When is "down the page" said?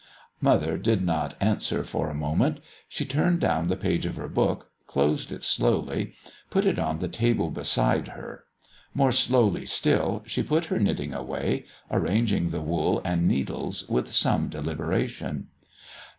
3.39-4.07